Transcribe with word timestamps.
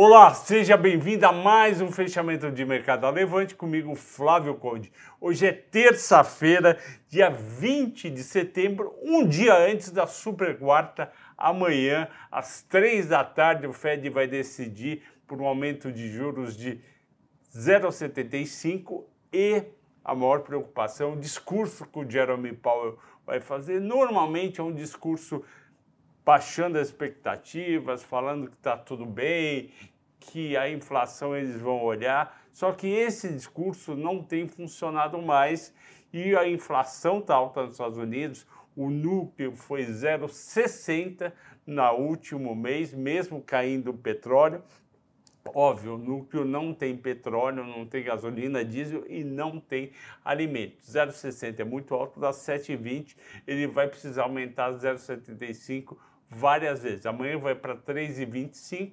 Olá, 0.00 0.32
seja 0.32 0.76
bem-vindo 0.76 1.26
a 1.26 1.32
mais 1.32 1.80
um 1.80 1.90
fechamento 1.90 2.52
de 2.52 2.64
mercado 2.64 3.04
a 3.04 3.10
Levante 3.10 3.56
comigo, 3.56 3.96
Flávio 3.96 4.54
Conde. 4.54 4.92
Hoje 5.20 5.44
é 5.44 5.52
terça-feira, 5.52 6.78
dia 7.08 7.28
20 7.30 8.08
de 8.08 8.22
setembro, 8.22 8.94
um 9.02 9.26
dia 9.26 9.58
antes 9.58 9.90
da 9.90 10.06
super 10.06 10.56
quarta. 10.56 11.10
Amanhã, 11.36 12.06
às 12.30 12.62
três 12.62 13.08
da 13.08 13.24
tarde, 13.24 13.66
o 13.66 13.72
Fed 13.72 14.08
vai 14.08 14.28
decidir 14.28 15.02
por 15.26 15.42
um 15.42 15.46
aumento 15.48 15.90
de 15.90 16.08
juros 16.08 16.56
de 16.56 16.80
0,75 17.52 19.02
e 19.32 19.64
a 20.04 20.14
maior 20.14 20.42
preocupação, 20.42 21.14
o 21.14 21.20
discurso 21.20 21.84
que 21.84 21.98
o 21.98 22.08
Jeremy 22.08 22.52
Powell 22.52 23.00
vai 23.26 23.40
fazer. 23.40 23.80
Normalmente 23.80 24.60
é 24.60 24.62
um 24.62 24.72
discurso 24.72 25.42
baixando 26.28 26.76
as 26.76 26.88
expectativas, 26.88 28.02
falando 28.02 28.50
que 28.50 28.56
está 28.56 28.76
tudo 28.76 29.06
bem, 29.06 29.70
que 30.20 30.58
a 30.58 30.68
inflação 30.68 31.34
eles 31.34 31.58
vão 31.58 31.82
olhar. 31.82 32.38
Só 32.52 32.70
que 32.70 32.86
esse 32.86 33.30
discurso 33.30 33.96
não 33.96 34.22
tem 34.22 34.46
funcionado 34.46 35.22
mais 35.22 35.72
e 36.12 36.36
a 36.36 36.46
inflação 36.46 37.20
está 37.20 37.34
alta 37.34 37.62
nos 37.62 37.72
Estados 37.72 37.96
Unidos. 37.96 38.46
O 38.76 38.90
núcleo 38.90 39.52
foi 39.52 39.86
0,60 39.86 41.32
no 41.66 41.92
último 41.92 42.54
mês, 42.54 42.92
mesmo 42.92 43.40
caindo 43.40 43.88
o 43.88 43.96
petróleo. 43.96 44.62
Óbvio, 45.54 45.94
o 45.94 45.98
núcleo 45.98 46.44
não 46.44 46.74
tem 46.74 46.94
petróleo, 46.94 47.64
não 47.64 47.86
tem 47.86 48.04
gasolina, 48.04 48.62
diesel 48.62 49.02
e 49.08 49.24
não 49.24 49.58
tem 49.58 49.92
alimentos. 50.22 50.92
0,60 50.92 51.60
é 51.60 51.64
muito 51.64 51.94
alto, 51.94 52.20
dá 52.20 52.32
7,20, 52.32 53.16
ele 53.46 53.66
vai 53.66 53.88
precisar 53.88 54.24
aumentar 54.24 54.74
0,75 54.74 55.96
várias 56.28 56.82
vezes. 56.82 57.06
Amanhã 57.06 57.38
vai 57.38 57.54
para 57.54 57.76
3,25, 57.76 58.92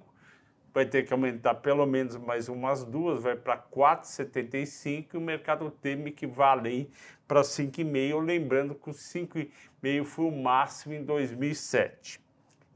vai 0.74 0.86
ter 0.86 1.04
que 1.04 1.14
aumentar 1.14 1.56
pelo 1.56 1.86
menos 1.86 2.18
mais 2.18 2.50
umas 2.50 2.84
duas, 2.84 3.24
vai 3.24 3.36
para 3.36 3.58
4,75 3.58 5.14
e 5.14 5.18
o 5.18 5.22
mercado 5.22 5.70
teme 5.70 6.12
que 6.12 6.28
vá 6.28 6.52
além 6.52 6.90
para 7.28 7.42
5,5, 7.42 8.20
lembrando 8.20 8.76
que 8.76 8.90
o 8.90 8.94
5,5 8.94 10.04
foi 10.06 10.26
o 10.26 10.32
máximo 10.32 10.94
em 10.94 11.04
2007. 11.04 12.24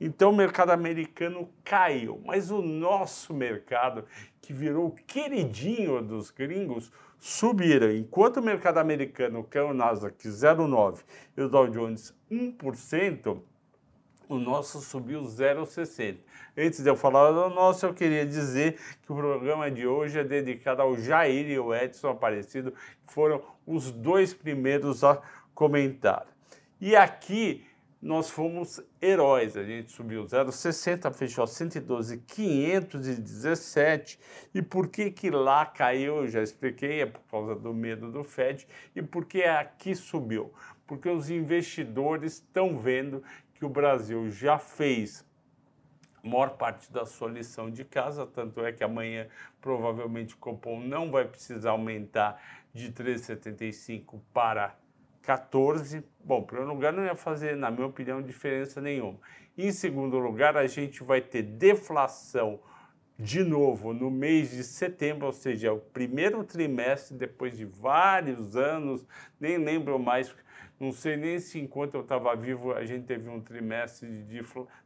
Então 0.01 0.31
o 0.31 0.35
mercado 0.35 0.71
americano 0.71 1.49
caiu, 1.63 2.21
mas 2.25 2.51
o 2.51 2.61
nosso 2.61 3.33
mercado, 3.33 4.05
que 4.41 4.53
virou 4.53 4.91
queridinho 4.91 6.01
dos 6.01 6.31
gringos, 6.31 6.89
subiram. 7.19 7.91
Enquanto 7.91 8.37
o 8.37 8.41
mercado 8.41 8.77
americano 8.77 9.43
caiu 9.43 9.67
o 9.69 9.73
Nasdaq 9.73 10.25
0,9 10.25 11.03
e 11.35 11.41
o 11.41 11.49
Dow 11.49 11.67
Jones 11.67 12.15
1%, 12.31 13.41
o 14.29 14.37
nosso 14.37 14.79
subiu 14.79 15.23
0,60. 15.23 16.19
Antes 16.55 16.81
de 16.81 16.89
eu 16.89 16.95
falar 16.95 17.31
do 17.31 17.49
nosso, 17.49 17.87
eu 17.87 17.93
queria 17.93 18.25
dizer 18.25 18.79
que 19.01 19.11
o 19.11 19.15
programa 19.15 19.71
de 19.71 19.87
hoje 19.87 20.19
é 20.19 20.23
dedicado 20.23 20.83
ao 20.83 20.95
Jair 20.95 21.49
e 21.49 21.55
ao 21.55 21.73
Edson 21.73 22.09
Aparecido, 22.09 22.71
que 22.71 23.13
foram 23.13 23.41
os 23.65 23.91
dois 23.91 24.33
primeiros 24.33 25.03
a 25.03 25.19
comentar. 25.55 26.27
E 26.79 26.95
aqui 26.95 27.65
nós 28.01 28.29
fomos 28.29 28.81
heróis, 29.01 29.57
a 29.57 29.63
gente 29.63 29.91
subiu 29.91 30.23
0,60, 30.23 31.11
fechou 31.11 31.45
112,517. 31.45 34.17
E 34.53 34.61
por 34.61 34.87
que 34.87 35.11
que 35.11 35.29
lá 35.29 35.65
caiu? 35.65 36.15
Eu 36.17 36.29
já 36.29 36.41
expliquei, 36.41 37.01
é 37.01 37.05
por 37.05 37.19
causa 37.29 37.55
do 37.55 37.73
medo 37.73 38.09
do 38.09 38.23
Fed. 38.23 38.65
E 38.95 39.01
por 39.01 39.25
que 39.25 39.43
aqui 39.43 39.93
subiu? 39.95 40.53
Porque 40.87 41.09
os 41.09 41.29
investidores 41.29 42.35
estão 42.35 42.79
vendo 42.79 43.21
que 43.59 43.65
o 43.65 43.69
Brasil 43.69 44.29
já 44.31 44.57
fez 44.57 45.27
a 46.23 46.27
maior 46.27 46.51
parte 46.51 46.91
da 46.91 47.05
sua 47.05 47.29
lição 47.29 47.69
de 47.69 47.83
casa, 47.83 48.25
tanto 48.25 48.63
é 48.65 48.71
que 48.71 48.83
amanhã 48.83 49.27
provavelmente 49.59 50.33
o 50.33 50.37
Copom 50.37 50.79
não 50.79 51.11
vai 51.11 51.25
precisar 51.25 51.71
aumentar 51.71 52.41
de 52.73 52.91
3,75 52.91 54.19
para 54.33 54.75
14. 55.21 56.03
Bom, 56.23 56.39
em 56.39 56.45
primeiro 56.45 56.73
lugar, 56.73 56.93
não 56.93 57.03
ia 57.03 57.15
fazer, 57.15 57.55
na 57.57 57.69
minha 57.69 57.87
opinião, 57.87 58.21
diferença 58.21 58.79
nenhuma. 58.79 59.19
Em 59.57 59.71
segundo 59.71 60.17
lugar, 60.17 60.55
a 60.55 60.65
gente 60.65 61.03
vai 61.03 61.19
ter 61.19 61.41
deflação 61.43 62.61
de 63.17 63.43
novo 63.43 63.93
no 63.93 64.09
mês 64.09 64.51
de 64.51 64.63
setembro, 64.63 65.25
ou 65.25 65.33
seja, 65.33 65.73
o 65.73 65.79
primeiro 65.79 66.41
trimestre 66.45 67.17
depois 67.17 67.57
de 67.57 67.65
vários 67.65 68.55
anos, 68.55 69.05
nem 69.37 69.57
lembro 69.57 69.99
mais 69.99 70.33
não 70.79 70.91
sei 70.91 71.17
nem 71.17 71.39
se 71.39 71.59
enquanto 71.59 71.95
eu 71.95 72.01
estava 72.01 72.33
vivo 72.35 72.71
a 72.73 72.85
gente 72.85 73.05
teve 73.05 73.29
um 73.29 73.41
trimestre 73.41 74.07
de 74.23 74.41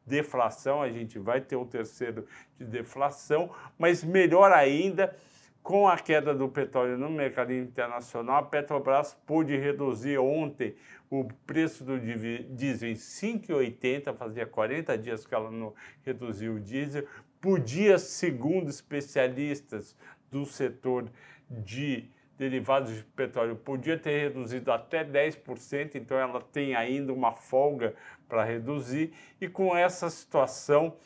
deflação, 0.06 0.82
a 0.82 0.90
gente 0.90 1.20
vai 1.20 1.40
ter 1.40 1.56
o 1.56 1.66
terceiro 1.66 2.26
de 2.58 2.66
deflação, 2.66 3.52
mas 3.78 4.04
melhor 4.04 4.52
ainda, 4.52 5.16
com 5.62 5.88
a 5.88 5.98
queda 5.98 6.34
do 6.34 6.50
petróleo 6.50 6.98
no 6.98 7.10
mercado 7.10 7.54
internacional, 7.54 8.38
a 8.38 8.44
Petrobras 8.44 9.16
pôde 9.26 9.56
reduzir 9.56 10.18
ontem 10.18 10.76
o 11.10 11.26
preço 11.46 11.84
do 11.84 12.00
diesel 12.00 12.90
em 12.90 12.96
5,80, 12.96 14.16
fazia 14.16 14.46
40 14.48 14.98
dias 14.98 15.26
que 15.26 15.36
ela 15.36 15.52
não 15.52 15.74
reduziu 16.04 16.56
o 16.56 16.60
diesel. 16.60 17.08
Podia, 17.40 18.00
segundo 18.00 18.70
especialistas 18.70 19.96
do 20.32 20.46
setor 20.46 21.08
de 21.50 22.10
derivados 22.44 22.94
de 22.94 23.04
petróleo 23.04 23.56
podia 23.56 23.98
ter 23.98 24.20
reduzido 24.20 24.70
até 24.70 25.04
10%, 25.04 25.96
então 25.96 26.18
ela 26.18 26.42
tem 26.42 26.76
ainda 26.76 27.14
uma 27.14 27.32
folga 27.32 27.96
para 28.28 28.44
reduzir, 28.44 29.14
e 29.40 29.48
com 29.48 29.76
essa 29.76 30.10
situação 30.10 30.98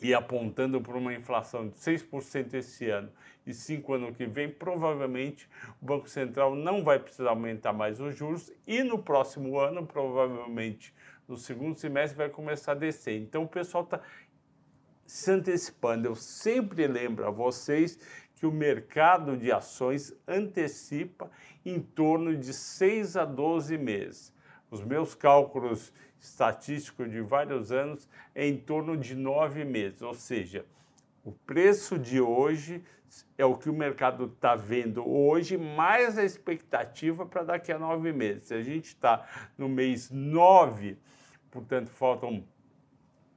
e 0.00 0.14
apontando 0.14 0.80
para 0.80 0.96
uma 0.96 1.12
inflação 1.12 1.68
de 1.68 1.74
6% 1.76 2.54
esse 2.54 2.88
ano 2.88 3.10
e 3.46 3.50
5% 3.50 3.94
ano 3.94 4.14
que 4.14 4.24
vem, 4.24 4.48
provavelmente 4.48 5.48
o 5.82 5.84
Banco 5.84 6.08
Central 6.08 6.54
não 6.54 6.82
vai 6.82 6.98
precisar 6.98 7.30
aumentar 7.30 7.72
mais 7.74 8.00
os 8.00 8.16
juros 8.16 8.50
e 8.66 8.82
no 8.82 8.98
próximo 8.98 9.58
ano, 9.58 9.86
provavelmente 9.86 10.94
no 11.26 11.36
segundo 11.36 11.78
semestre, 11.78 12.16
vai 12.16 12.30
começar 12.30 12.72
a 12.72 12.74
descer. 12.74 13.20
Então 13.20 13.42
o 13.42 13.48
pessoal 13.48 13.84
está 13.84 14.00
se 15.04 15.30
antecipando. 15.30 16.06
Eu 16.06 16.14
sempre 16.14 16.86
lembro 16.86 17.26
a 17.26 17.30
vocês 17.30 17.98
que 18.38 18.46
o 18.46 18.52
mercado 18.52 19.36
de 19.36 19.50
ações 19.50 20.14
antecipa 20.26 21.30
em 21.64 21.80
torno 21.80 22.36
de 22.36 22.52
6 22.52 23.16
a 23.16 23.24
12 23.24 23.76
meses. 23.76 24.32
Os 24.70 24.82
meus 24.82 25.14
cálculos 25.14 25.92
estatísticos 26.20 27.10
de 27.10 27.20
vários 27.20 27.72
anos 27.72 28.08
é 28.34 28.46
em 28.46 28.56
torno 28.56 28.96
de 28.96 29.14
nove 29.14 29.64
meses, 29.64 30.02
ou 30.02 30.14
seja, 30.14 30.64
o 31.24 31.32
preço 31.32 31.98
de 31.98 32.20
hoje 32.20 32.82
é 33.36 33.44
o 33.44 33.56
que 33.56 33.70
o 33.70 33.72
mercado 33.72 34.26
está 34.26 34.54
vendo 34.54 35.06
hoje, 35.08 35.56
mais 35.56 36.18
a 36.18 36.24
expectativa 36.24 37.26
para 37.26 37.42
daqui 37.42 37.72
a 37.72 37.78
nove 37.78 38.12
meses. 38.12 38.48
Se 38.48 38.54
a 38.54 38.62
gente 38.62 38.86
está 38.86 39.26
no 39.56 39.68
mês 39.68 40.10
nove, 40.10 40.98
portanto, 41.50 41.88
faltam 41.90 42.44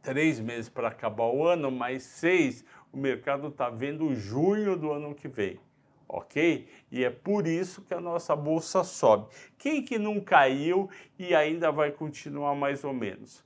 três 0.01 0.39
meses 0.39 0.69
para 0.69 0.87
acabar 0.87 1.25
o 1.25 1.45
ano, 1.45 1.71
mais 1.71 2.03
seis, 2.03 2.65
o 2.91 2.97
mercado 2.97 3.47
está 3.47 3.69
vendo 3.69 4.13
junho 4.15 4.75
do 4.75 4.91
ano 4.91 5.15
que 5.15 5.27
vem, 5.27 5.59
ok? 6.07 6.67
E 6.91 7.03
é 7.03 7.09
por 7.09 7.47
isso 7.47 7.81
que 7.81 7.93
a 7.93 8.01
nossa 8.01 8.35
bolsa 8.35 8.83
sobe. 8.83 9.27
Quem 9.57 9.83
que 9.83 9.97
não 9.97 10.19
caiu 10.19 10.89
e 11.17 11.33
ainda 11.33 11.71
vai 11.71 11.91
continuar 11.91 12.53
mais 12.55 12.83
ou 12.83 12.93
menos? 12.93 13.43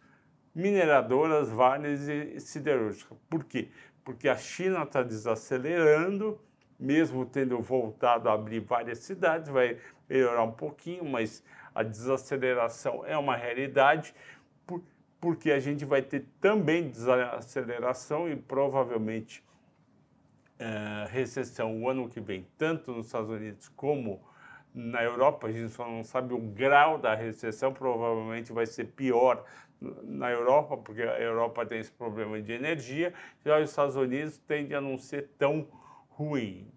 Mineradoras, 0.53 1.49
vales 1.49 2.07
e 2.07 2.39
siderúrgicas. 2.39 3.17
Por 3.29 3.43
quê? 3.43 3.69
Porque 4.03 4.29
a 4.29 4.37
China 4.37 4.83
está 4.83 5.03
desacelerando, 5.03 6.39
mesmo 6.79 7.25
tendo 7.25 7.59
voltado 7.59 8.29
a 8.29 8.33
abrir 8.33 8.61
várias 8.61 8.99
cidades, 8.99 9.49
vai 9.49 9.77
melhorar 10.09 10.43
um 10.43 10.51
pouquinho, 10.51 11.05
mas 11.05 11.43
a 11.73 11.83
desaceleração 11.83 13.05
é 13.05 13.17
uma 13.17 13.35
realidade 13.35 14.13
porque 15.25 15.49
a 15.49 15.59
gente 15.59 15.83
vai 15.85 16.03
ter 16.03 16.23
também 16.39 16.87
desaceleração 16.87 18.29
e 18.29 18.35
provavelmente 18.35 19.43
é, 20.59 21.07
recessão 21.09 21.81
o 21.81 21.89
ano 21.89 22.07
que 22.07 22.19
vem, 22.19 22.45
tanto 22.59 22.91
nos 22.91 23.07
Estados 23.07 23.31
Unidos 23.31 23.67
como 23.69 24.21
na 24.71 25.03
Europa. 25.03 25.47
A 25.47 25.51
gente 25.51 25.69
só 25.69 25.89
não 25.89 26.03
sabe 26.03 26.35
o 26.35 26.37
grau 26.37 26.99
da 26.99 27.15
recessão, 27.15 27.73
provavelmente 27.73 28.53
vai 28.53 28.67
ser 28.67 28.85
pior 28.85 29.43
na 30.03 30.29
Europa, 30.29 30.77
porque 30.77 31.01
a 31.01 31.19
Europa 31.19 31.65
tem 31.65 31.79
esse 31.79 31.91
problema 31.91 32.39
de 32.39 32.51
energia, 32.51 33.11
já 33.43 33.59
os 33.59 33.71
Estados 33.71 33.95
Unidos 33.95 34.37
tende 34.47 34.75
a 34.75 34.79
não 34.79 34.95
ser 34.95 35.31
tão 35.39 35.67
ruim, 36.07 36.71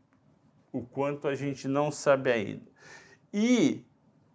o 0.72 0.80
quanto 0.80 1.28
a 1.28 1.34
gente 1.34 1.68
não 1.68 1.92
sabe 1.92 2.32
ainda. 2.32 2.64
E, 3.30 3.84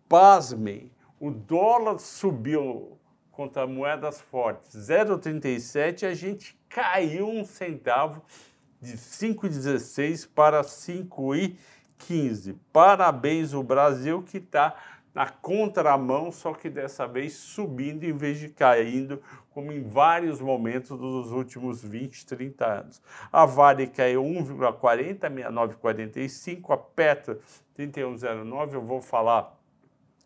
pasmem, 0.08 0.92
o 1.20 1.32
dólar 1.32 1.98
subiu 1.98 3.00
contra 3.34 3.68
moedas 3.68 4.22
fortes 4.22 4.76
0,37, 4.76 6.08
a 6.08 6.14
gente 6.14 6.58
caiu 6.70 7.28
um 7.28 7.44
centavo 7.44 8.24
de 8.80 8.96
5,16 8.96 10.30
para 10.34 10.62
5,15. 10.62 12.56
Parabéns 12.72 13.54
o 13.54 13.64
Brasil 13.64 14.22
que 14.22 14.38
está 14.38 14.76
na 15.16 15.28
contramão, 15.28 16.32
só 16.32 16.54
que 16.54 16.70
dessa 16.70 17.08
vez 17.08 17.34
subindo 17.34 18.04
em 18.04 18.14
vez 18.14 18.40
de 18.40 18.50
caindo, 18.50 19.22
como 19.52 19.72
em 19.72 19.82
vários 19.82 20.40
momentos 20.40 20.98
dos 20.98 21.32
últimos 21.32 21.84
20, 21.84 22.26
30 22.26 22.66
anos. 22.66 23.02
A 23.32 23.46
Vale 23.46 23.88
caiu 23.88 24.24
1,40, 24.24 25.20
69,45, 25.20 26.74
a 26.74 26.78
Petro 26.78 27.40
31,09, 27.78 28.74
eu 28.74 28.82
vou 28.82 29.02
falar 29.02 29.56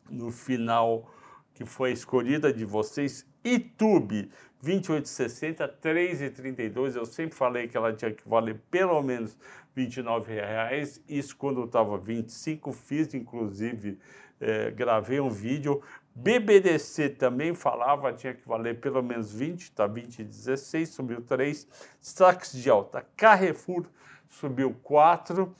no 0.10 0.32
final 0.32 1.10
que 1.58 1.66
foi 1.66 1.92
escolhida 1.92 2.54
de 2.54 2.64
vocês, 2.64 3.26
YouTube 3.44 4.30
28,60, 4.64 5.68
3,32. 5.82 6.96
Eu 6.96 7.04
sempre 7.04 7.36
falei 7.36 7.68
que 7.68 7.76
ela 7.76 7.92
tinha 7.92 8.12
que 8.12 8.30
valer 8.30 8.62
pelo 8.70 9.02
menos 9.02 9.36
29 9.76 10.32
reais. 10.32 11.04
Isso 11.10 11.36
quando 11.36 11.64
estava 11.64 11.98
25, 11.98 12.72
fiz 12.72 13.12
inclusive, 13.16 13.98
eh, 14.40 14.70
gravei 14.70 15.20
um 15.20 15.32
vídeo. 15.32 15.82
BBDC 16.14 17.10
também 17.10 17.56
falava, 17.56 18.14
tinha 18.14 18.36
que 18.36 18.48
valer 18.48 18.80
pelo 18.80 19.02
menos 19.02 19.34
20, 19.34 19.62
está 19.62 19.90
20,16, 19.90 20.86
subiu 20.86 21.22
3. 21.24 21.68
Saques 22.00 22.54
de 22.54 22.70
alta, 22.70 23.04
Carrefour 23.16 23.88
subiu 24.30 24.76
4 24.84 25.56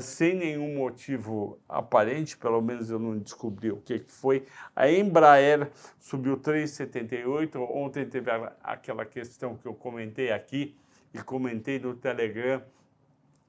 sem 0.00 0.34
nenhum 0.34 0.76
motivo 0.76 1.58
aparente, 1.68 2.36
pelo 2.36 2.60
menos 2.60 2.88
eu 2.88 2.98
não 2.98 3.18
descobri 3.18 3.70
o 3.70 3.78
que, 3.78 3.98
que 3.98 4.10
foi. 4.10 4.46
A 4.74 4.88
Embraer 4.90 5.70
subiu 5.98 6.36
3,78. 6.36 7.56
Ontem 7.56 8.06
teve 8.06 8.30
aquela 8.62 9.04
questão 9.04 9.56
que 9.56 9.66
eu 9.66 9.74
comentei 9.74 10.30
aqui 10.30 10.76
e 11.12 11.18
comentei 11.20 11.78
no 11.78 11.94
Telegram 11.94 12.62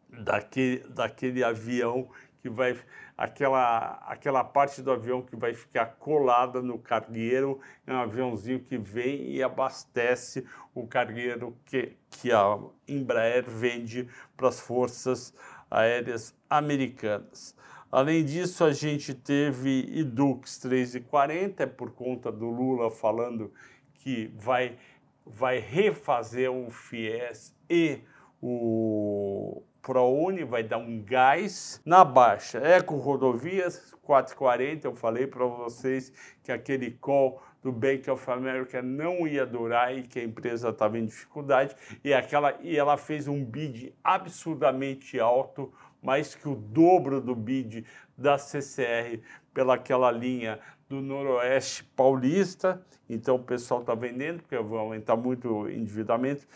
daquele, 0.10 0.80
daquele 0.90 1.44
avião 1.44 2.10
que 2.40 2.50
vai 2.50 2.78
aquela 3.18 3.94
aquela 4.06 4.44
parte 4.44 4.82
do 4.82 4.92
avião 4.92 5.22
que 5.22 5.36
vai 5.36 5.54
ficar 5.54 5.98
colada 5.98 6.62
no 6.62 6.78
cargueiro, 6.78 7.60
é 7.86 7.92
um 7.92 7.98
aviãozinho 7.98 8.60
que 8.60 8.78
vem 8.78 9.32
e 9.32 9.42
abastece 9.42 10.46
o 10.74 10.88
cargueiro 10.88 11.58
que, 11.66 11.98
que 12.10 12.32
a 12.32 12.60
Embraer 12.88 13.44
vende 13.50 14.08
para 14.36 14.50
as 14.50 14.60
forças 14.60 15.34
aéreas 15.70 16.34
americanas. 16.50 17.56
Além 17.92 18.24
disso, 18.26 18.64
a 18.64 18.74
gente 18.74 19.14
teve 19.14 19.86
Idux 19.90 20.60
3,40, 20.60 21.62
é 21.62 21.66
por 21.66 21.92
conta 21.92 22.32
do 22.32 22.50
Lula 22.50 22.92
falando 22.92 23.52
que 23.94 24.32
vai, 24.36 24.78
vai 25.26 25.60
refazer 25.60 26.52
o 26.52 26.70
FIES 26.70 27.56
e 27.70 28.00
o 28.42 29.64
ProUni, 29.82 30.44
vai 30.44 30.64
dar 30.64 30.78
um 30.78 31.02
gás 31.02 31.82
na 31.86 32.04
baixa. 32.04 32.58
Eco 32.60 32.96
Rodovias 32.98 33.94
4,40, 34.06 34.86
eu 34.86 34.96
falei 34.96 35.28
para 35.28 35.46
vocês 35.46 36.12
que 36.44 36.52
aquele 36.52 36.92
call 36.92 37.42
do 37.62 37.72
Bank 37.72 38.10
of 38.10 38.30
America 38.32 38.82
não 38.82 39.28
ia 39.28 39.46
durar 39.46 39.98
e 39.98 40.04
que 40.04 40.20
a 40.20 40.24
empresa 40.24 40.70
estava 40.70 40.98
em 40.98 41.06
dificuldade 41.06 41.76
e, 42.04 42.14
aquela, 42.14 42.56
e 42.62 42.78
ela 42.78 42.96
fez 42.98 43.28
um 43.28 43.44
bid 43.44 43.94
absurdamente 44.04 45.20
alto, 45.20 45.74
mais 46.02 46.36
que 46.36 46.48
o 46.48 46.56
dobro 46.56 47.20
do 47.20 47.36
bid 47.36 47.86
da 48.18 48.38
CCR 48.38 49.20
pelaquela 49.54 50.12
linha 50.12 50.60
do 50.88 51.02
Noroeste 51.02 51.84
Paulista. 51.84 52.82
Então 53.10 53.36
o 53.36 53.44
pessoal 53.44 53.82
está 53.82 53.96
vendendo, 53.96 54.42
porque 54.42 54.58
vai 54.58 54.80
aumentar 54.80 55.16
muito 55.16 55.50
o 55.50 55.70
endividamento. 55.70 56.48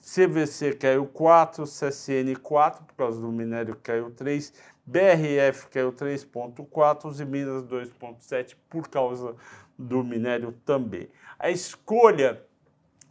CVC 0.00 0.74
caiu 0.74 1.06
4, 1.06 1.64
CSN 1.64 2.36
4, 2.42 2.84
por 2.84 2.94
causa 2.94 3.20
do 3.20 3.30
minério 3.30 3.76
caiu 3.82 4.10
3, 4.10 4.52
BRF 4.86 5.68
caiu 5.68 5.92
3,4 5.92 7.20
e 7.20 7.24
Minas 7.24 7.62
2,7 7.64 8.56
por 8.70 8.88
causa 8.88 9.34
do 9.78 10.02
minério 10.02 10.52
também. 10.64 11.08
A 11.38 11.50
escolha 11.50 12.42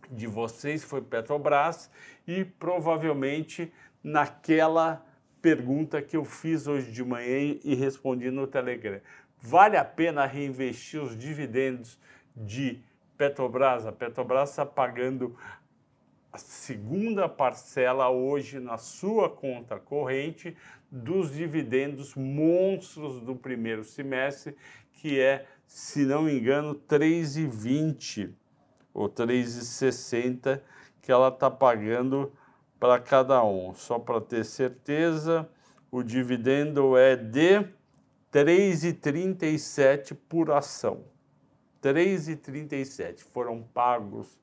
de 0.09 0.25
vocês 0.25 0.83
foi 0.83 1.01
Petrobras 1.01 1.89
e 2.27 2.43
provavelmente 2.43 3.71
naquela 4.03 5.05
pergunta 5.41 6.01
que 6.01 6.17
eu 6.17 6.25
fiz 6.25 6.67
hoje 6.67 6.91
de 6.91 7.03
manhã 7.03 7.57
e 7.63 7.75
respondi 7.75 8.31
no 8.31 8.47
Telegram. 8.47 8.99
Vale 9.39 9.77
a 9.77 9.85
pena 9.85 10.25
reinvestir 10.25 11.01
os 11.01 11.17
dividendos 11.17 11.99
de 12.35 12.81
Petrobras? 13.17 13.85
A 13.85 13.91
Petrobras 13.91 14.49
está 14.49 14.65
pagando 14.65 15.37
a 16.31 16.37
segunda 16.37 17.27
parcela 17.27 18.09
hoje 18.09 18.59
na 18.59 18.77
sua 18.77 19.29
conta 19.29 19.79
corrente 19.79 20.55
dos 20.91 21.33
dividendos 21.33 22.15
monstros 22.15 23.21
do 23.21 23.35
primeiro 23.35 23.83
semestre, 23.83 24.55
que 24.93 25.19
é 25.19 25.45
se 25.67 26.05
não 26.05 26.23
me 26.23 26.39
engano, 26.39 26.73
3,20 26.75 28.31
ou 28.93 29.09
3,60 29.09 30.61
que 31.01 31.11
ela 31.11 31.27
está 31.27 31.51
pagando 31.51 32.31
para 32.79 32.99
cada 32.99 33.43
um. 33.43 33.73
Só 33.73 33.99
para 33.99 34.21
ter 34.21 34.45
certeza, 34.45 35.47
o 35.91 36.01
dividendo 36.01 36.97
é 36.97 37.15
de 37.15 37.65
3,37 38.31 40.17
por 40.27 40.51
ação. 40.51 41.03
3,37 41.81 43.19
foram 43.19 43.61
pagos 43.61 44.39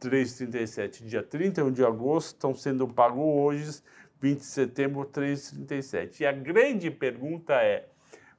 3,37 0.00 1.04
dia 1.04 1.22
31 1.22 1.70
de 1.70 1.84
agosto, 1.84 2.34
estão 2.34 2.54
sendo 2.54 2.86
pagos 2.86 3.24
hoje, 3.24 3.82
20 4.20 4.38
de 4.38 4.44
setembro, 4.44 5.04
3,37. 5.06 6.20
E 6.20 6.26
a 6.26 6.32
grande 6.32 6.90
pergunta 6.90 7.54
é: 7.54 7.88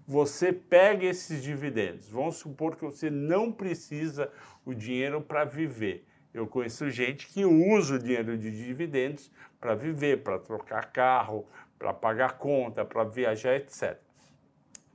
você 0.06 0.52
pega 0.52 1.06
esses 1.06 1.42
dividendos. 1.42 2.10
Vamos 2.10 2.36
supor 2.36 2.76
que 2.76 2.84
você 2.84 3.10
não 3.10 3.52
precisa 3.52 4.32
o 4.66 4.74
dinheiro 4.74 5.22
para 5.22 5.46
viver. 5.46 6.06
Eu 6.34 6.48
conheço 6.48 6.90
gente 6.90 7.28
que 7.28 7.46
usa 7.46 7.96
o 7.96 8.00
dinheiro 8.00 8.38
de 8.38 8.50
dividendos 8.52 9.32
para 9.60 9.76
viver, 9.76 10.24
para 10.24 10.40
trocar 10.40 10.92
carro, 10.92 11.48
para 11.78 11.94
pagar 11.94 12.38
conta, 12.38 12.84
para 12.84 13.04
viajar, 13.04 13.56
etc. 13.56 14.03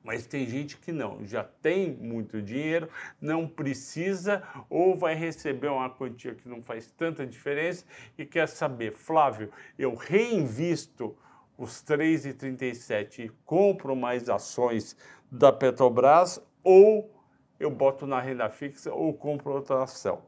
Mas 0.03 0.27
tem 0.27 0.47
gente 0.47 0.77
que 0.77 0.93
não, 0.93 1.25
já 1.27 1.45
tem 1.45 1.93
muito 1.93 2.41
dinheiro, 2.41 2.89
não 3.21 3.47
precisa 3.47 4.43
ou 4.71 4.97
vai 4.97 5.15
receber 5.15 5.69
uma 5.69 5.91
quantia 5.91 6.35
que 6.35 6.49
não 6.49 6.63
faz 6.63 6.91
tanta 6.91 7.27
diferença 7.27 7.85
e 8.17 8.25
quer 8.25 8.49
saber, 8.49 8.93
Flávio, 8.93 9.51
eu 9.79 9.95
reinvisto 9.95 11.17
os 11.59 11.83
3,37 11.83 13.19
e 13.19 13.29
compro 13.45 13.97
mais 13.97 14.29
ações 14.29 14.97
da 15.31 15.53
Petrobras 15.53 16.41
ou 16.63 17.13
eu 17.59 17.71
boto 17.71 18.07
na 18.07 18.21
renda 18.21 18.49
fixa 18.49 18.93
ou 18.93 19.13
compro 19.13 19.53
outra 19.53 19.83
ação. 19.83 20.23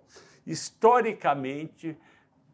Historicamente, 0.45 1.97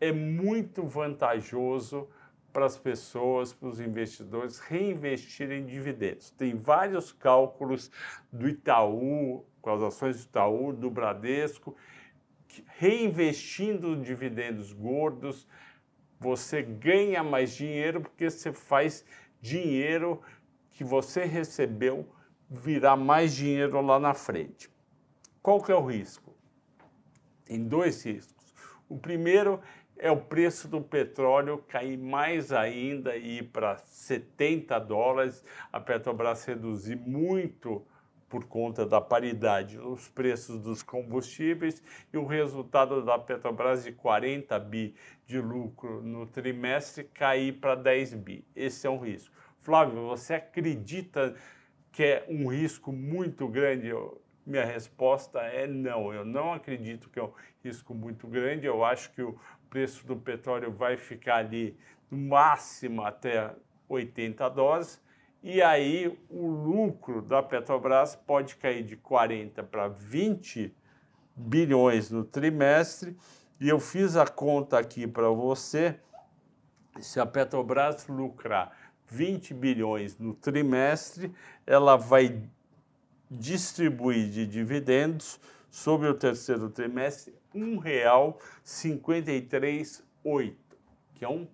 é 0.01 0.13
muito 0.13 0.85
vantajoso 0.87 2.09
para 2.57 2.65
as 2.65 2.79
pessoas, 2.79 3.53
para 3.53 3.69
os 3.69 3.81
investidores 3.81 4.61
reinvestirem 4.61 5.61
em 5.61 5.67
dividendos. 5.67 6.31
Tem 6.31 6.57
vários 6.57 7.13
cálculos 7.13 7.91
do 8.33 8.49
Itaú, 8.49 9.45
com 9.61 9.71
as 9.75 9.83
ações 9.83 10.17
do 10.17 10.23
Itaú, 10.23 10.73
do 10.73 10.91
Bradesco, 10.91 11.77
reinvestindo 12.79 13.95
dividendos 14.01 14.73
gordos, 14.73 15.47
você 16.19 16.63
ganha 16.63 17.23
mais 17.23 17.55
dinheiro 17.55 18.01
porque 18.01 18.31
você 18.31 18.51
faz 18.51 19.05
dinheiro 19.39 20.23
que 20.71 20.83
você 20.83 21.27
recebeu 21.27 22.09
virar 22.49 22.97
mais 22.97 23.35
dinheiro 23.35 23.83
lá 23.83 24.01
na 24.01 24.15
frente. 24.15 24.71
Qual 25.43 25.63
que 25.63 25.71
é 25.71 25.77
o 25.77 25.85
risco? 25.85 26.35
Tem 27.45 27.63
dois 27.63 28.03
riscos. 28.03 28.55
O 28.89 28.97
primeiro 28.97 29.61
é 29.99 30.11
o 30.11 30.17
preço 30.17 30.69
do 30.69 30.81
petróleo 30.81 31.65
cair 31.69 31.97
mais 31.97 32.53
ainda 32.53 33.17
e 33.17 33.39
ir 33.39 33.51
para 33.51 33.79
70 33.79 34.79
dólares, 34.81 35.45
a 35.73 35.81
Petrobras 35.81 36.45
reduzir 36.45 36.97
muito 36.97 37.87
por 38.29 38.45
conta 38.45 38.85
da 38.85 39.01
paridade 39.01 39.77
nos 39.79 40.09
preços 40.09 40.61
dos 40.61 40.83
combustíveis 40.83 41.83
e 42.13 42.19
o 42.19 42.27
resultado 42.27 43.05
da 43.05 43.19
Petrobras 43.19 43.85
de 43.85 43.93
40 43.93 44.59
bi 44.59 44.95
de 45.27 45.41
lucro 45.41 46.03
no 46.03 46.27
trimestre 46.27 47.05
cair 47.05 47.53
para 47.53 47.75
10 47.75 48.15
bi. 48.15 48.45
Esse 48.55 48.87
é 48.87 48.91
um 48.91 48.99
risco. 48.99 49.35
Flávio, 49.61 50.07
você 50.07 50.35
acredita 50.35 51.35
que 51.91 52.03
é 52.03 52.27
um 52.29 52.49
risco 52.49 52.93
muito 52.93 53.49
grande? 53.49 53.91
Minha 54.45 54.65
resposta 54.65 55.41
é 55.41 55.67
não. 55.67 56.13
Eu 56.13 56.25
não 56.25 56.53
acredito 56.53 57.09
que 57.11 57.19
é 57.19 57.23
um 57.23 57.33
risco 57.65 57.95
muito 57.95 58.29
grande. 58.29 58.67
Eu 58.67 58.85
acho 58.85 59.13
que 59.13 59.23
o 59.23 59.37
preço 59.71 60.07
do 60.07 60.17
petróleo 60.17 60.73
vai 60.73 60.97
ficar 60.97 61.37
ali 61.37 61.77
no 62.11 62.19
máximo 62.19 63.03
até 63.03 63.55
80 63.89 64.49
dólares 64.51 65.01
e 65.49 65.63
aí 65.63 66.19
o 66.29 66.49
lucro 66.49 67.23
da 67.23 67.41
Petrobras 67.41 68.17
pode 68.17 68.57
cair 68.57 68.83
de 68.83 68.97
40 68.97 69.63
para 69.63 69.87
20 69.87 70.75
bilhões 71.37 72.11
no 72.11 72.25
trimestre. 72.25 73.17
E 73.61 73.69
eu 73.69 73.79
fiz 73.79 74.17
a 74.17 74.27
conta 74.27 74.77
aqui 74.77 75.07
para 75.07 75.29
você. 75.29 76.01
Se 76.99 77.21
a 77.21 77.25
Petrobras 77.25 78.09
lucrar 78.09 78.77
20 79.07 79.55
bilhões 79.55 80.19
no 80.19 80.35
trimestre, 80.35 81.33
ela 81.65 81.95
vai 81.95 82.43
distribuir 83.31 84.29
de 84.29 84.49
dividendos 84.49 85.39
sobre 85.77 86.09
o 86.09 86.15
terceiro 86.15 86.71
trimestre 86.71 87.35
R$ 87.53 87.61
1,538, 87.61 90.57
que 91.15 91.23
é 91.23 91.29
um 91.29 91.47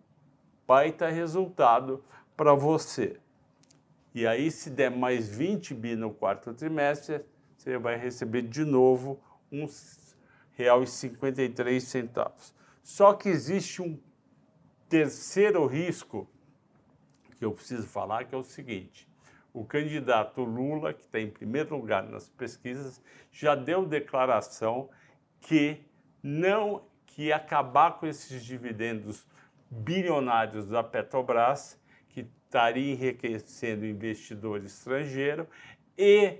baita 0.64 1.08
resultado 1.08 2.04
para 2.36 2.54
você. 2.54 3.18
E 4.14 4.24
aí, 4.24 4.48
se 4.52 4.70
der 4.70 4.92
mais 4.92 5.28
20 5.28 5.74
bi 5.74 5.96
no 5.96 6.14
quarto 6.14 6.54
trimestre, 6.54 7.24
você 7.56 7.76
vai 7.76 7.96
receber 7.96 8.42
de 8.42 8.64
novo 8.64 9.20
R$ 9.50 9.66
1,53. 10.56 12.52
Só 12.80 13.14
que 13.14 13.28
existe 13.28 13.82
um 13.82 13.98
terceiro 14.88 15.66
risco 15.66 16.30
que 17.38 17.44
eu 17.44 17.50
preciso 17.50 17.88
falar, 17.88 18.26
que 18.26 18.36
é 18.36 18.38
o 18.38 18.44
seguinte: 18.44 19.10
o 19.52 19.64
candidato 19.64 20.42
Lula, 20.42 20.94
que 20.94 21.02
está 21.02 21.20
em 21.20 21.30
primeiro 21.30 21.76
lugar 21.76 22.02
nas 22.04 22.28
pesquisas, 22.28 23.02
já 23.30 23.54
deu 23.54 23.84
declaração 23.84 24.88
que 25.40 25.80
não 26.22 26.84
que 27.06 27.32
acabar 27.32 27.98
com 27.98 28.06
esses 28.06 28.42
dividendos 28.42 29.26
bilionários 29.70 30.66
da 30.66 30.82
Petrobras, 30.82 31.78
que 32.08 32.20
estaria 32.20 32.92
enriquecendo 32.92 33.84
investidor 33.84 34.62
estrangeiro 34.64 35.46
e 35.96 36.38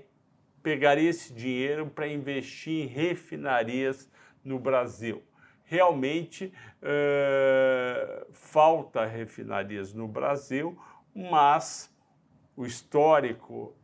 pegaria 0.63 1.09
esse 1.09 1.33
dinheiro 1.33 1.87
para 1.87 2.07
investir 2.07 2.85
em 2.85 2.87
refinarias 2.87 4.09
no 4.43 4.57
Brasil. 4.57 5.21
Realmente 5.65 6.51
uh, 6.81 8.25
falta 8.33 9.05
refinarias 9.05 9.93
no 9.93 10.07
Brasil, 10.07 10.77
mas 11.13 11.92
o 12.55 12.65
histórico 12.65 13.75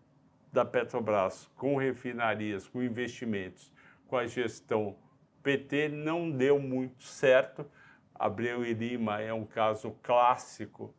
da 0.52 0.66
Petrobras 0.66 1.50
com 1.56 1.76
refinarias, 1.76 2.68
com 2.68 2.82
investimentos, 2.82 3.72
com 4.08 4.18
a 4.18 4.26
gestão 4.26 4.96
PT 5.44 5.90
não 5.90 6.30
deu 6.30 6.60
muito 6.60 7.04
certo. 7.04 7.66
Abreu 8.14 8.66
e 8.66 8.74
Lima 8.74 9.22
é 9.22 9.34
um 9.34 9.46
caso 9.46 9.96
clássico 10.04 10.94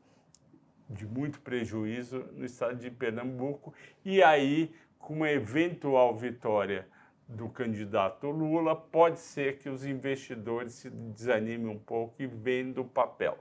de 0.89 1.07
muito 1.07 1.41
prejuízo 1.41 2.27
no 2.33 2.45
estado 2.45 2.77
de 2.77 2.91
Pernambuco. 2.91 3.75
E 4.05 4.23
aí, 4.23 4.75
com 4.99 5.15
uma 5.15 5.31
eventual 5.31 6.17
vitória 6.17 6.89
do 7.29 7.49
candidato 7.49 8.29
Lula, 8.29 8.75
pode 8.75 9.21
ser 9.21 9.59
que 9.59 9.69
os 9.69 9.85
investidores 9.85 10.73
se 10.75 10.91
desanimem 10.91 11.69
um 11.69 11.79
pouco 11.79 12.15
e 12.19 12.27
vendam 12.27 12.83
o 12.83 12.89
papel. 12.89 13.39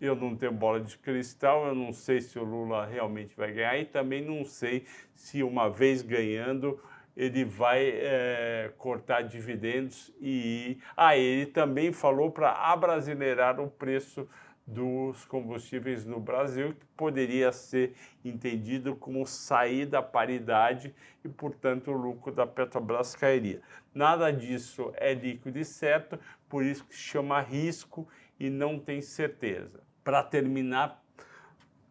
Eu 0.00 0.14
não 0.14 0.36
tenho 0.36 0.52
bola 0.52 0.80
de 0.80 0.96
cristal, 0.96 1.66
eu 1.66 1.74
não 1.74 1.92
sei 1.92 2.20
se 2.20 2.38
o 2.38 2.44
Lula 2.44 2.86
realmente 2.86 3.34
vai 3.36 3.52
ganhar 3.52 3.76
e 3.78 3.84
também 3.84 4.24
não 4.24 4.44
sei 4.44 4.86
se, 5.12 5.42
uma 5.42 5.68
vez 5.68 6.02
ganhando, 6.02 6.80
ele 7.16 7.44
vai 7.44 7.90
é, 7.94 8.72
cortar 8.78 9.22
dividendos 9.22 10.14
e. 10.20 10.78
Ah, 10.96 11.16
ele 11.16 11.46
também 11.46 11.92
falou 11.92 12.30
para 12.30 12.52
abrasileirar 12.52 13.60
o 13.60 13.68
preço 13.68 14.28
dos 14.64 15.24
combustíveis 15.24 16.04
no 16.04 16.20
Brasil, 16.20 16.74
que 16.74 16.86
poderia 16.96 17.50
ser 17.50 17.94
entendido 18.24 18.94
como 18.94 19.26
sair 19.26 19.84
da 19.84 20.00
paridade 20.00 20.94
e, 21.24 21.28
portanto, 21.28 21.90
o 21.90 21.96
lucro 21.96 22.30
da 22.30 22.46
Petrobras 22.46 23.16
cairia. 23.16 23.60
Nada 23.92 24.30
disso 24.30 24.92
é 24.94 25.12
líquido 25.12 25.58
e 25.58 25.64
certo, 25.64 26.20
por 26.48 26.64
isso 26.64 26.84
que 26.84 26.94
se 26.94 27.02
chama 27.02 27.40
risco 27.40 28.06
e 28.38 28.48
não 28.48 28.78
tem 28.78 29.00
certeza 29.00 29.87
para 30.08 30.22
terminar, 30.22 31.04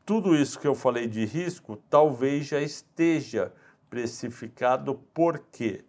tudo 0.03 0.36
isso 0.36 0.59
que 0.59 0.67
eu 0.67 0.74
falei 0.74 1.05
de 1.05 1.24
risco 1.24 1.77
talvez 1.88 2.47
já 2.47 2.59
esteja 2.59 3.53
precificado. 3.91 4.95
Por 5.13 5.38
quê? 5.51 5.86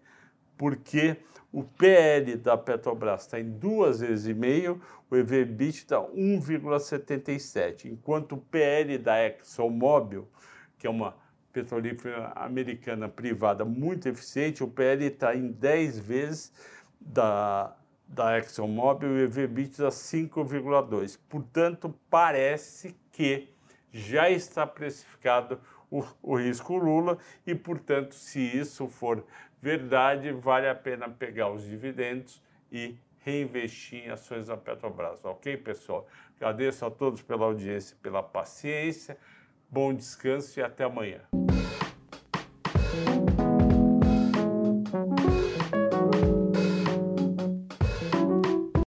Porque 0.55 1.17
o 1.51 1.65
PL 1.65 2.37
da 2.37 2.55
Petrobras 2.59 3.23
está 3.23 3.41
em 3.41 3.51
duas 3.51 4.01
vezes 4.01 4.27
e 4.27 4.35
meio, 4.35 4.79
o 5.11 5.17
EV/EBITDA 5.17 5.71
está 5.71 6.03
1,77, 6.03 7.87
enquanto 7.87 8.33
o 8.33 8.37
PL 8.37 8.99
da 8.99 9.25
ExxonMobil, 9.25 10.29
que 10.77 10.87
é 10.87 10.91
uma 10.91 11.17
petrolífera 11.51 12.31
americana 12.37 13.09
privada 13.09 13.65
muito 13.65 14.07
eficiente, 14.07 14.63
o 14.63 14.69
PL 14.69 15.07
está 15.07 15.35
em 15.35 15.51
10 15.51 15.99
vezes 15.99 16.53
da 17.01 17.75
da 18.09 18.39
ExxonMobil 18.39 19.11
e 19.11 19.13
o 19.13 19.25
EV/EBITDA 19.25 19.89
5,2. 19.91 21.19
Portanto, 21.29 21.95
parece 22.09 22.97
que 23.13 23.49
já 23.93 24.31
está 24.31 24.67
precificado 24.67 25.61
o, 25.91 26.05
o, 26.23 26.37
risco 26.37 26.77
Lula 26.77 27.19
e, 27.47 27.55
portanto, 27.55 28.15
se 28.15 28.41
isso 28.41 28.89
for 28.89 29.25
verdade, 29.61 30.33
vale 30.33 30.69
a 30.69 30.75
pena 30.75 31.09
pegar 31.09 31.51
os 31.51 31.65
dividendos 31.65 32.43
e 32.71 32.97
reinvestir 33.21 34.07
em 34.07 34.11
ações 34.11 34.47
da 34.47 34.57
Petrobras. 34.57 35.25
Ok, 35.25 35.57
pessoal? 35.59 36.07
Agradeço 36.37 36.85
a 36.85 36.91
todos 36.91 37.23
pela 37.23 37.45
audiência, 37.45 37.97
pela 38.03 38.23
paciência. 38.23 39.19
Bom 39.71 39.93
descanso 39.93 40.59
e 40.59 40.63
até 40.63 40.85
amanhã. 40.85 41.21